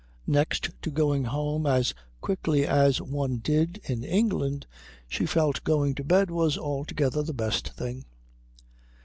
Next 0.25 0.71
to 0.81 0.89
going 0.89 1.25
home 1.25 1.67
as 1.67 1.93
quickly 2.21 2.65
as 2.65 2.99
one 2.99 3.37
did 3.37 3.79
in 3.83 4.03
England 4.03 4.65
she 5.07 5.27
felt 5.27 5.63
going 5.63 5.93
to 5.93 6.03
bed 6.03 6.31
was 6.31 6.57
altogether 6.57 7.21
the 7.21 7.35
best 7.35 7.69
thing. 7.73 8.05